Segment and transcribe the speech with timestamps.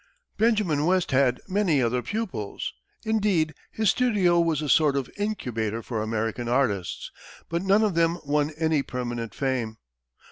[0.39, 2.73] Benjamin West had many other pupils
[3.05, 7.11] indeed, his studio was a sort of incubator for American artists
[7.49, 9.77] but none of them won any permanent fame.